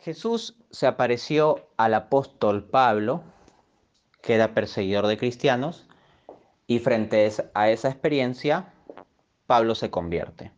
Jesús 0.00 0.56
se 0.70 0.86
apareció 0.86 1.68
al 1.76 1.94
apóstol 1.94 2.64
Pablo, 2.64 3.22
que 4.22 4.34
era 4.34 4.54
perseguidor 4.54 5.06
de 5.06 5.18
cristianos, 5.18 5.86
y 6.66 6.78
frente 6.78 7.30
a 7.54 7.70
esa 7.70 7.88
experiencia, 7.88 8.72
Pablo 9.46 9.74
se 9.74 9.90
convierte. 9.90 10.52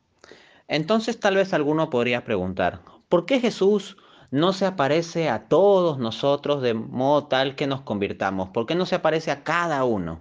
Entonces 0.69 1.19
tal 1.19 1.37
vez 1.37 1.55
alguno 1.55 1.89
podría 1.89 2.25
preguntar, 2.25 2.83
¿por 3.09 3.27
qué 3.27 3.41
Jesús 3.41 3.97
no 4.31 4.53
se 4.53 4.67
aparece 4.67 5.29
a 5.29 5.49
todos 5.49 5.99
nosotros 5.99 6.63
de 6.63 6.75
modo 6.75 7.27
tal 7.27 7.57
que 7.57 7.67
nos 7.67 7.81
convirtamos? 7.81 8.51
¿Por 8.51 8.67
qué 8.67 8.75
no 8.75 8.87
se 8.87 8.97
aparece 8.97 9.31
a 9.31 9.43
cada 9.43 9.85
uno? 9.85 10.21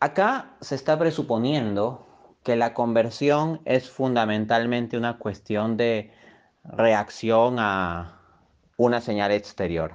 Acá 0.00 0.56
se 0.60 0.74
está 0.74 0.98
presuponiendo 0.98 2.06
que 2.42 2.56
la 2.56 2.74
conversión 2.74 3.60
es 3.64 3.88
fundamentalmente 3.88 4.98
una 4.98 5.18
cuestión 5.18 5.78
de 5.78 6.12
reacción 6.64 7.58
a 7.58 8.20
una 8.76 9.00
señal 9.00 9.30
exterior. 9.32 9.92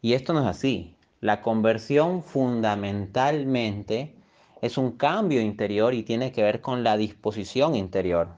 Y 0.00 0.14
esto 0.14 0.32
no 0.32 0.40
es 0.40 0.46
así. 0.46 0.96
La 1.20 1.42
conversión 1.42 2.22
fundamentalmente 2.22 4.14
es 4.62 4.78
un 4.78 4.92
cambio 4.92 5.40
interior 5.40 5.94
y 5.94 6.02
tiene 6.02 6.32
que 6.32 6.42
ver 6.42 6.60
con 6.60 6.84
la 6.84 6.96
disposición 6.96 7.74
interior. 7.74 8.28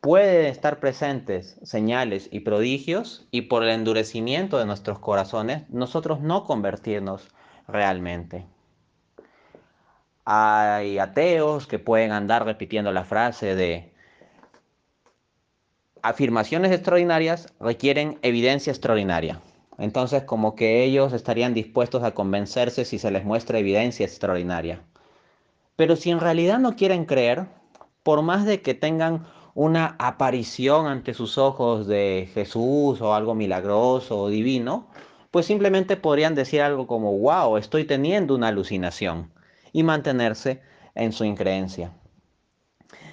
Pueden 0.00 0.46
estar 0.46 0.80
presentes 0.80 1.58
señales 1.62 2.28
y 2.30 2.40
prodigios 2.40 3.26
y 3.30 3.42
por 3.42 3.62
el 3.62 3.70
endurecimiento 3.70 4.58
de 4.58 4.64
nuestros 4.64 4.98
corazones 4.98 5.68
nosotros 5.68 6.20
no 6.20 6.44
convertirnos 6.44 7.28
realmente. 7.68 8.46
Hay 10.24 10.98
ateos 10.98 11.66
que 11.66 11.78
pueden 11.78 12.12
andar 12.12 12.44
repitiendo 12.46 12.92
la 12.92 13.04
frase 13.04 13.54
de 13.54 13.92
afirmaciones 16.02 16.72
extraordinarias 16.72 17.52
requieren 17.60 18.18
evidencia 18.22 18.70
extraordinaria. 18.70 19.40
Entonces, 19.78 20.24
como 20.24 20.54
que 20.54 20.84
ellos 20.84 21.12
estarían 21.12 21.54
dispuestos 21.54 22.02
a 22.02 22.12
convencerse 22.12 22.84
si 22.84 22.98
se 22.98 23.10
les 23.10 23.24
muestra 23.24 23.58
evidencia 23.58 24.04
extraordinaria. 24.04 24.82
Pero 25.76 25.96
si 25.96 26.10
en 26.10 26.20
realidad 26.20 26.58
no 26.58 26.76
quieren 26.76 27.06
creer, 27.06 27.46
por 28.02 28.20
más 28.22 28.44
de 28.44 28.60
que 28.60 28.74
tengan 28.74 29.26
una 29.54 29.96
aparición 29.98 30.86
ante 30.86 31.14
sus 31.14 31.38
ojos 31.38 31.86
de 31.86 32.28
Jesús 32.34 33.00
o 33.00 33.14
algo 33.14 33.34
milagroso 33.34 34.18
o 34.20 34.28
divino, 34.28 34.88
pues 35.30 35.46
simplemente 35.46 35.96
podrían 35.96 36.34
decir 36.34 36.60
algo 36.60 36.86
como, 36.86 37.16
wow, 37.18 37.56
estoy 37.56 37.84
teniendo 37.84 38.34
una 38.34 38.48
alucinación 38.48 39.32
y 39.72 39.82
mantenerse 39.82 40.60
en 40.94 41.12
su 41.12 41.24
increencia. 41.24 41.92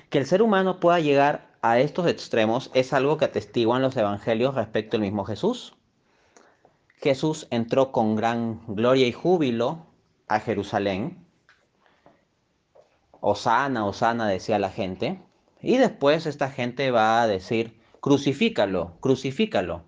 Que 0.10 0.18
el 0.18 0.26
ser 0.26 0.42
humano 0.42 0.80
pueda 0.80 1.00
llegar 1.00 1.47
a 1.62 1.80
estos 1.80 2.08
extremos 2.08 2.72
es 2.74 2.94
algo 2.94 3.18
que 3.18 3.26
atestiguan 3.26 3.82
los 3.82 3.98
evangelios 3.98 4.56
respecto 4.56 4.98
al 4.98 5.02
mismo 5.02 5.26
Jesús. 5.26 5.76
Jesús 7.00 7.48
entró 7.52 7.92
con 7.92 8.16
gran 8.16 8.62
gloria 8.68 9.08
y 9.08 9.12
júbilo 9.12 9.86
a 10.28 10.40
Jerusalén. 10.40 11.26
Osana, 13.20 13.86
Osana 13.86 14.28
decía 14.28 14.60
la 14.60 14.70
gente. 14.70 15.22
Y 15.62 15.78
después 15.78 16.26
esta 16.26 16.50
gente 16.50 16.92
va 16.92 17.22
a 17.22 17.28
decir, 17.28 17.80
crucifícalo, 18.00 18.98
crucifícalo. 19.00 19.84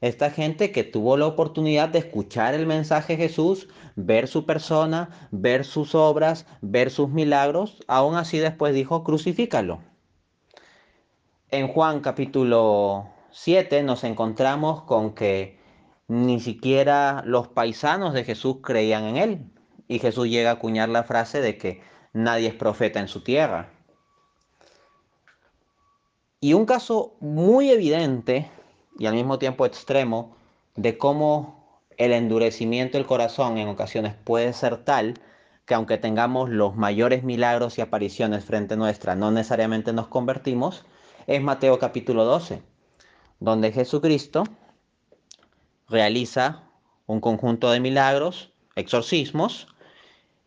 Esta 0.00 0.30
gente 0.30 0.72
que 0.72 0.82
tuvo 0.82 1.16
la 1.16 1.26
oportunidad 1.26 1.90
de 1.90 1.98
escuchar 1.98 2.54
el 2.54 2.66
mensaje 2.66 3.16
de 3.16 3.28
Jesús, 3.28 3.68
ver 3.96 4.28
su 4.28 4.46
persona, 4.46 5.28
ver 5.30 5.64
sus 5.64 5.94
obras, 5.94 6.46
ver 6.62 6.90
sus 6.90 7.10
milagros, 7.10 7.84
aún 7.86 8.16
así 8.16 8.38
después 8.38 8.74
dijo, 8.74 9.04
crucifícalo. 9.04 9.89
En 11.52 11.66
Juan 11.66 11.98
capítulo 11.98 13.08
7 13.32 13.82
nos 13.82 14.04
encontramos 14.04 14.82
con 14.82 15.16
que 15.16 15.58
ni 16.06 16.38
siquiera 16.38 17.24
los 17.26 17.48
paisanos 17.48 18.14
de 18.14 18.22
Jesús 18.22 18.58
creían 18.62 19.02
en 19.02 19.16
él. 19.16 19.50
Y 19.88 19.98
Jesús 19.98 20.28
llega 20.28 20.50
a 20.50 20.54
acuñar 20.54 20.88
la 20.88 21.02
frase 21.02 21.40
de 21.40 21.58
que 21.58 21.82
nadie 22.12 22.46
es 22.46 22.54
profeta 22.54 23.00
en 23.00 23.08
su 23.08 23.24
tierra. 23.24 23.68
Y 26.40 26.54
un 26.54 26.66
caso 26.66 27.16
muy 27.18 27.70
evidente 27.70 28.48
y 28.96 29.06
al 29.06 29.14
mismo 29.14 29.40
tiempo 29.40 29.66
extremo 29.66 30.36
de 30.76 30.98
cómo 30.98 31.82
el 31.96 32.12
endurecimiento 32.12 32.96
del 32.96 33.08
corazón 33.08 33.58
en 33.58 33.66
ocasiones 33.66 34.14
puede 34.14 34.52
ser 34.52 34.84
tal 34.84 35.14
que 35.66 35.74
aunque 35.74 35.98
tengamos 35.98 36.48
los 36.48 36.76
mayores 36.76 37.24
milagros 37.24 37.76
y 37.76 37.80
apariciones 37.80 38.44
frente 38.44 38.76
nuestra, 38.76 39.16
no 39.16 39.32
necesariamente 39.32 39.92
nos 39.92 40.06
convertimos, 40.06 40.84
es 41.26 41.42
Mateo 41.42 41.78
capítulo 41.78 42.24
12, 42.24 42.62
donde 43.38 43.72
Jesucristo 43.72 44.44
realiza 45.88 46.64
un 47.06 47.20
conjunto 47.20 47.70
de 47.70 47.80
milagros, 47.80 48.52
exorcismos, 48.76 49.66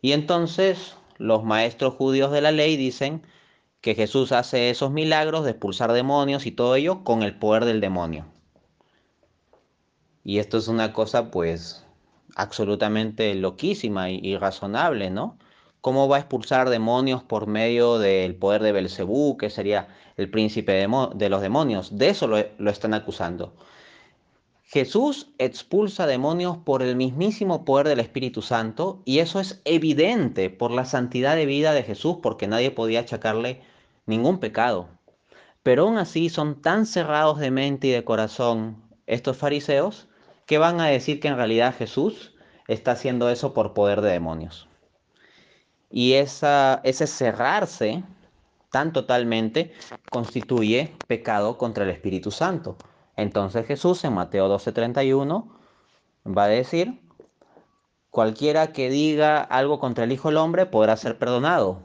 y 0.00 0.12
entonces 0.12 0.96
los 1.18 1.44
maestros 1.44 1.94
judíos 1.94 2.32
de 2.32 2.40
la 2.40 2.50
ley 2.50 2.76
dicen 2.76 3.26
que 3.80 3.94
Jesús 3.94 4.32
hace 4.32 4.70
esos 4.70 4.90
milagros 4.90 5.44
de 5.44 5.50
expulsar 5.50 5.92
demonios 5.92 6.46
y 6.46 6.52
todo 6.52 6.74
ello 6.74 7.04
con 7.04 7.22
el 7.22 7.38
poder 7.38 7.64
del 7.66 7.80
demonio. 7.80 8.26
Y 10.24 10.38
esto 10.38 10.56
es 10.56 10.68
una 10.68 10.94
cosa 10.94 11.30
pues 11.30 11.84
absolutamente 12.34 13.34
loquísima 13.34 14.10
y 14.10 14.20
irrazonable, 14.22 15.10
¿no? 15.10 15.38
¿Cómo 15.84 16.08
va 16.08 16.16
a 16.16 16.20
expulsar 16.20 16.70
demonios 16.70 17.22
por 17.22 17.46
medio 17.46 17.98
del 17.98 18.36
poder 18.36 18.62
de 18.62 18.72
Belcebú, 18.72 19.36
que 19.36 19.50
sería 19.50 19.88
el 20.16 20.30
príncipe 20.30 20.72
de, 20.72 21.28
los 21.28 21.42
demonios? 21.42 21.98
De 21.98 22.08
eso 22.08 22.26
lo, 22.26 22.38
lo 22.56 22.70
están 22.70 22.94
acusando. 22.94 23.52
Jesús 24.62 25.28
expulsa 25.36 26.06
demonios 26.06 26.56
por 26.56 26.82
el 26.82 26.96
mismísimo 26.96 27.66
poder 27.66 27.86
del 27.86 28.00
Espíritu 28.00 28.40
Santo 28.40 29.02
y 29.04 29.18
eso 29.18 29.40
es 29.40 29.60
evidente 29.66 30.48
por 30.48 30.70
la 30.70 30.86
santidad 30.86 31.36
de 31.36 31.44
vida 31.44 31.74
de 31.74 31.82
Jesús 31.82 32.16
porque 32.22 32.48
nadie 32.48 32.70
podía 32.70 33.00
achacarle 33.00 33.60
ningún 34.06 34.38
pecado. 34.38 34.88
Pero 35.62 35.82
aún 35.82 35.98
así 35.98 36.30
son 36.30 36.62
tan 36.62 36.86
cerrados 36.86 37.38
de 37.40 37.50
mente 37.50 37.88
y 37.88 37.90
de 37.90 38.04
corazón 38.04 38.82
estos 39.06 39.36
fariseos 39.36 40.08
¿Qué 40.46 40.56
van 40.56 40.80
a 40.80 40.86
decir 40.86 41.20
que 41.20 41.28
en 41.28 41.36
realidad 41.36 41.74
Jesús 41.76 42.32
está 42.68 42.92
haciendo 42.92 43.28
eso 43.28 43.52
por 43.52 43.74
poder 43.74 44.00
de 44.00 44.12
demonios. 44.12 44.66
Y 45.96 46.14
ese 46.14 47.06
cerrarse 47.06 48.02
tan 48.72 48.92
totalmente 48.92 49.72
constituye 50.10 50.92
pecado 51.06 51.56
contra 51.56 51.84
el 51.84 51.90
Espíritu 51.90 52.32
Santo. 52.32 52.76
Entonces 53.16 53.64
Jesús 53.64 54.02
en 54.04 54.14
Mateo 54.14 54.48
12:31 54.48 55.46
va 56.26 56.44
a 56.44 56.48
decir, 56.48 57.00
cualquiera 58.10 58.72
que 58.72 58.90
diga 58.90 59.40
algo 59.40 59.78
contra 59.78 60.02
el 60.02 60.10
Hijo 60.10 60.30
del 60.30 60.38
Hombre 60.38 60.66
podrá 60.66 60.96
ser 60.96 61.16
perdonado, 61.16 61.82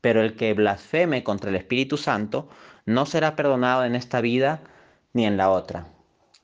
pero 0.00 0.20
el 0.20 0.34
que 0.34 0.52
blasfeme 0.52 1.22
contra 1.22 1.50
el 1.50 1.54
Espíritu 1.56 1.96
Santo 1.96 2.48
no 2.86 3.06
será 3.06 3.36
perdonado 3.36 3.84
en 3.84 3.94
esta 3.94 4.20
vida 4.20 4.62
ni 5.12 5.26
en 5.26 5.36
la 5.36 5.52
otra. 5.52 5.86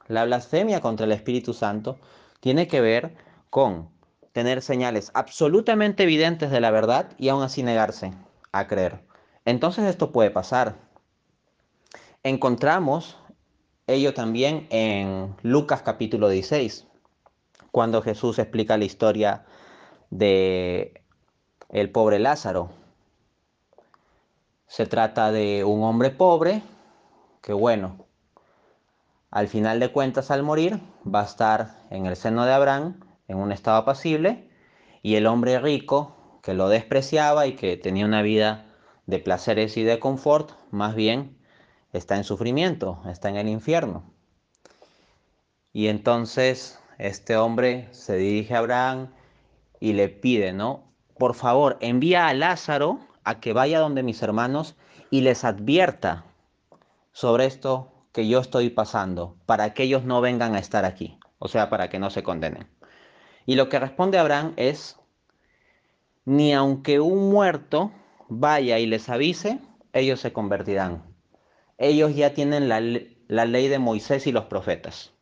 La 0.06 0.24
blasfemia 0.24 0.80
contra 0.80 1.06
el 1.06 1.12
Espíritu 1.12 1.54
Santo 1.54 1.98
tiene 2.38 2.68
que 2.68 2.80
ver 2.80 3.16
con 3.50 3.88
tener 4.32 4.62
señales 4.62 5.10
absolutamente 5.14 6.04
evidentes 6.04 6.50
de 6.50 6.60
la 6.60 6.70
verdad 6.70 7.12
y 7.18 7.28
aún 7.28 7.42
así 7.42 7.62
negarse 7.62 8.12
a 8.52 8.66
creer. 8.66 9.04
Entonces 9.44 9.84
esto 9.84 10.12
puede 10.12 10.30
pasar. 10.30 10.76
Encontramos 12.22 13.16
ello 13.86 14.14
también 14.14 14.66
en 14.70 15.34
Lucas 15.42 15.82
capítulo 15.82 16.28
16, 16.28 16.86
cuando 17.72 18.02
Jesús 18.02 18.38
explica 18.38 18.76
la 18.76 18.84
historia 18.84 19.44
de 20.10 21.02
el 21.68 21.90
pobre 21.90 22.18
Lázaro. 22.18 22.70
Se 24.66 24.86
trata 24.86 25.32
de 25.32 25.64
un 25.64 25.82
hombre 25.82 26.10
pobre 26.10 26.62
que 27.42 27.52
bueno, 27.52 28.06
al 29.30 29.48
final 29.48 29.80
de 29.80 29.92
cuentas, 29.92 30.30
al 30.30 30.42
morir, 30.42 30.80
va 31.06 31.22
a 31.22 31.24
estar 31.24 31.76
en 31.90 32.06
el 32.06 32.16
seno 32.16 32.44
de 32.44 32.52
Abraham, 32.52 33.00
en 33.30 33.38
un 33.38 33.52
estado 33.52 33.76
apacible, 33.76 34.50
y 35.02 35.14
el 35.14 35.26
hombre 35.26 35.60
rico, 35.60 36.40
que 36.42 36.52
lo 36.52 36.68
despreciaba 36.68 37.46
y 37.46 37.52
que 37.54 37.76
tenía 37.76 38.04
una 38.04 38.22
vida 38.22 38.66
de 39.06 39.20
placeres 39.20 39.76
y 39.76 39.84
de 39.84 40.00
confort, 40.00 40.50
más 40.72 40.96
bien 40.96 41.38
está 41.92 42.16
en 42.16 42.24
sufrimiento, 42.24 43.00
está 43.08 43.28
en 43.28 43.36
el 43.36 43.48
infierno. 43.48 44.02
Y 45.72 45.86
entonces 45.86 46.80
este 46.98 47.36
hombre 47.36 47.88
se 47.92 48.16
dirige 48.16 48.54
a 48.54 48.58
Abraham 48.58 49.12
y 49.78 49.92
le 49.92 50.08
pide, 50.08 50.52
¿no? 50.52 50.92
Por 51.16 51.34
favor, 51.34 51.76
envía 51.80 52.26
a 52.26 52.34
Lázaro 52.34 52.98
a 53.22 53.38
que 53.38 53.52
vaya 53.52 53.78
donde 53.78 54.02
mis 54.02 54.22
hermanos 54.22 54.76
y 55.10 55.20
les 55.20 55.44
advierta 55.44 56.24
sobre 57.12 57.46
esto 57.46 57.92
que 58.12 58.26
yo 58.26 58.40
estoy 58.40 58.70
pasando 58.70 59.36
para 59.46 59.72
que 59.72 59.84
ellos 59.84 60.04
no 60.04 60.20
vengan 60.20 60.56
a 60.56 60.58
estar 60.58 60.84
aquí, 60.84 61.18
o 61.38 61.46
sea, 61.46 61.70
para 61.70 61.88
que 61.88 62.00
no 62.00 62.10
se 62.10 62.24
condenen. 62.24 62.79
Y 63.46 63.56
lo 63.56 63.68
que 63.68 63.78
responde 63.78 64.18
Abraham 64.18 64.52
es, 64.56 64.96
ni 66.24 66.52
aunque 66.52 67.00
un 67.00 67.30
muerto 67.30 67.92
vaya 68.28 68.78
y 68.78 68.86
les 68.86 69.08
avise, 69.08 69.58
ellos 69.92 70.20
se 70.20 70.32
convertirán. 70.32 71.02
ellos 71.78 72.14
ya 72.14 72.34
tienen 72.34 72.68
la, 72.68 72.80
la 73.28 73.44
ley 73.46 73.68
de 73.68 73.78
Moisés 73.78 74.26
y 74.26 74.32
los 74.32 74.44
profetas. 74.44 75.12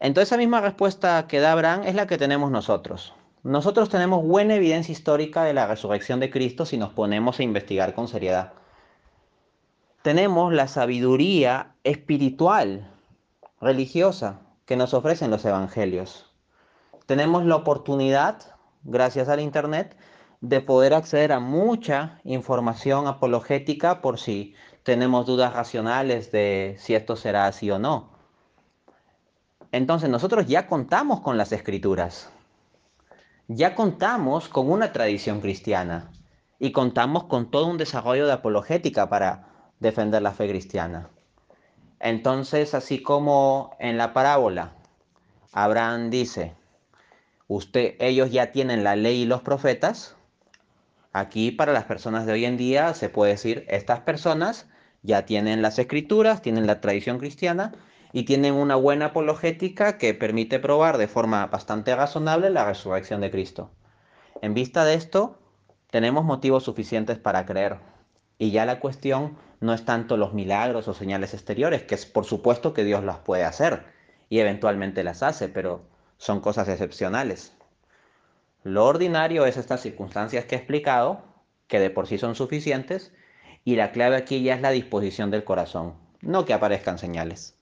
Entonces 0.00 0.28
esa 0.28 0.36
misma 0.38 0.60
respuesta 0.60 1.26
que 1.28 1.40
da 1.40 1.52
Abraham 1.52 1.82
es 1.84 1.94
la 1.94 2.06
que 2.06 2.18
tenemos 2.18 2.50
nosotros. 2.50 3.14
Nosotros 3.42 3.90
tenemos 3.90 4.24
buena 4.24 4.54
evidencia 4.54 4.92
histórica 4.92 5.44
de 5.44 5.52
la 5.52 5.66
resurrección 5.66 6.20
de 6.20 6.30
Cristo 6.30 6.64
si 6.64 6.78
nos 6.78 6.92
ponemos 6.92 7.38
a 7.38 7.42
investigar 7.42 7.94
con 7.94 8.08
seriedad. 8.08 8.54
Tenemos 10.02 10.52
la 10.52 10.68
sabiduría 10.68 11.74
espiritual, 11.84 12.90
religiosa, 13.60 14.40
que 14.64 14.76
nos 14.76 14.94
ofrecen 14.94 15.30
los 15.30 15.44
evangelios. 15.44 16.33
Tenemos 17.06 17.44
la 17.44 17.56
oportunidad, 17.56 18.54
gracias 18.82 19.28
al 19.28 19.40
Internet, 19.40 19.96
de 20.40 20.60
poder 20.60 20.94
acceder 20.94 21.32
a 21.32 21.40
mucha 21.40 22.20
información 22.24 23.06
apologética 23.06 24.00
por 24.00 24.18
si 24.18 24.54
tenemos 24.82 25.26
dudas 25.26 25.52
racionales 25.54 26.32
de 26.32 26.76
si 26.78 26.94
esto 26.94 27.16
será 27.16 27.46
así 27.46 27.70
o 27.70 27.78
no. 27.78 28.10
Entonces 29.72 30.08
nosotros 30.08 30.46
ya 30.46 30.66
contamos 30.66 31.20
con 31.20 31.36
las 31.36 31.52
escrituras, 31.52 32.30
ya 33.48 33.74
contamos 33.74 34.48
con 34.48 34.70
una 34.70 34.92
tradición 34.92 35.40
cristiana 35.40 36.10
y 36.58 36.72
contamos 36.72 37.24
con 37.24 37.50
todo 37.50 37.66
un 37.66 37.76
desarrollo 37.76 38.26
de 38.26 38.32
apologética 38.32 39.08
para 39.08 39.48
defender 39.80 40.22
la 40.22 40.32
fe 40.32 40.48
cristiana. 40.48 41.10
Entonces, 42.00 42.74
así 42.74 43.02
como 43.02 43.76
en 43.78 43.98
la 43.98 44.12
parábola, 44.12 44.74
Abraham 45.52 46.10
dice, 46.10 46.54
usted, 47.48 47.94
ellos 47.98 48.30
ya 48.30 48.52
tienen 48.52 48.84
la 48.84 48.96
ley 48.96 49.22
y 49.22 49.26
los 49.26 49.42
profetas, 49.42 50.16
aquí 51.12 51.50
para 51.50 51.72
las 51.72 51.84
personas 51.84 52.26
de 52.26 52.32
hoy 52.32 52.44
en 52.44 52.56
día 52.56 52.94
se 52.94 53.08
puede 53.08 53.32
decir, 53.32 53.64
estas 53.68 54.00
personas 54.00 54.66
ya 55.02 55.26
tienen 55.26 55.62
las 55.62 55.78
escrituras, 55.78 56.42
tienen 56.42 56.66
la 56.66 56.80
tradición 56.80 57.18
cristiana 57.18 57.72
y 58.12 58.24
tienen 58.24 58.54
una 58.54 58.76
buena 58.76 59.06
apologética 59.06 59.98
que 59.98 60.14
permite 60.14 60.58
probar 60.58 60.98
de 60.98 61.08
forma 61.08 61.46
bastante 61.46 61.94
razonable 61.94 62.48
la 62.50 62.64
resurrección 62.64 63.20
de 63.20 63.30
Cristo. 63.30 63.70
En 64.40 64.54
vista 64.54 64.84
de 64.84 64.94
esto, 64.94 65.38
tenemos 65.90 66.24
motivos 66.24 66.64
suficientes 66.64 67.18
para 67.18 67.44
creer. 67.44 67.78
Y 68.38 68.50
ya 68.50 68.66
la 68.66 68.80
cuestión 68.80 69.36
no 69.60 69.74
es 69.74 69.84
tanto 69.84 70.16
los 70.16 70.32
milagros 70.32 70.88
o 70.88 70.94
señales 70.94 71.34
exteriores, 71.34 71.82
que 71.82 71.94
es 71.94 72.06
por 72.06 72.24
supuesto 72.24 72.72
que 72.72 72.84
Dios 72.84 73.04
las 73.04 73.18
puede 73.18 73.44
hacer 73.44 73.84
y 74.28 74.38
eventualmente 74.40 75.04
las 75.04 75.22
hace, 75.22 75.48
pero 75.48 75.82
son 76.18 76.40
cosas 76.40 76.68
excepcionales. 76.68 77.52
Lo 78.62 78.86
ordinario 78.86 79.46
es 79.46 79.56
estas 79.56 79.82
circunstancias 79.82 80.44
que 80.46 80.54
he 80.54 80.58
explicado, 80.58 81.22
que 81.66 81.80
de 81.80 81.90
por 81.90 82.06
sí 82.06 82.18
son 82.18 82.34
suficientes, 82.34 83.12
y 83.64 83.76
la 83.76 83.92
clave 83.92 84.16
aquí 84.16 84.42
ya 84.42 84.54
es 84.54 84.60
la 84.60 84.70
disposición 84.70 85.30
del 85.30 85.44
corazón, 85.44 85.94
no 86.20 86.44
que 86.44 86.54
aparezcan 86.54 86.98
señales. 86.98 87.58